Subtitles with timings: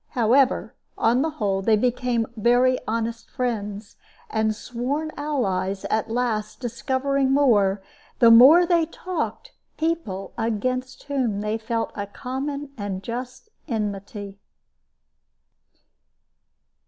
[0.17, 3.97] However, on the whole, they became very honest friends,
[4.31, 7.83] and sworn allies at last, discovering more,
[8.17, 14.39] the more they talked, people against whom they felt a common and just enmity.